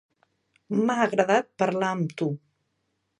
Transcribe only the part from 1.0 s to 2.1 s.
agradat parlar